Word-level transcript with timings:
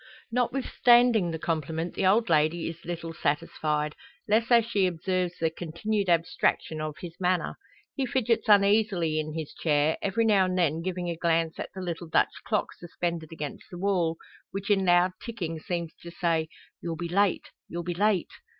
Notwithstanding 0.31 1.29
the 1.29 1.37
compliment, 1.37 1.93
the 1.93 2.07
old 2.07 2.27
lady 2.27 2.67
is 2.67 2.83
little 2.83 3.13
satisfied 3.13 3.93
less 4.27 4.49
as 4.49 4.65
she 4.65 4.87
observes 4.87 5.37
the 5.37 5.51
continued 5.51 6.09
abstraction 6.09 6.81
of 6.81 6.97
his 7.01 7.13
manner. 7.19 7.55
He 7.95 8.07
fidgets 8.07 8.49
uneasily 8.49 9.19
in 9.19 9.35
his 9.35 9.53
chair, 9.53 9.99
every 10.01 10.25
now 10.25 10.45
and 10.45 10.57
then 10.57 10.81
giving 10.81 11.07
a 11.11 11.15
glance 11.15 11.59
at 11.59 11.69
the 11.75 11.81
little 11.81 12.07
Dutch 12.07 12.33
clock 12.47 12.73
suspended 12.73 13.31
against 13.31 13.65
the 13.69 13.77
wall, 13.77 14.17
which 14.49 14.71
in 14.71 14.85
loud 14.85 15.11
ticking 15.21 15.59
seems 15.59 15.93
to 16.01 16.09
say, 16.09 16.49
"You'll 16.81 16.95
be 16.95 17.07
late 17.07 17.49
you'll 17.69 17.83
be 17.83 17.93
late." 17.93 18.31